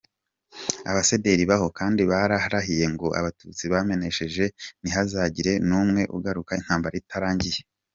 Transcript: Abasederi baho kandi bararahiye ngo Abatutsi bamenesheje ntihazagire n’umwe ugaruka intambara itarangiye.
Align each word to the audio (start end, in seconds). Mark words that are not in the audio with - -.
Abasederi 0.91 1.43
baho 1.51 1.67
kandi 1.79 2.01
bararahiye 2.11 2.85
ngo 2.93 3.07
Abatutsi 3.19 3.63
bamenesheje 3.73 4.45
ntihazagire 4.81 5.51
n’umwe 5.67 6.01
ugaruka 6.17 6.51
intambara 6.59 6.95
itarangiye. 7.03 7.59